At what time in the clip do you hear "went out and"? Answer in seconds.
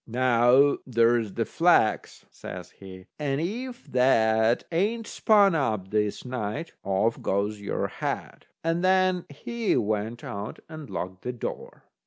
9.77-10.89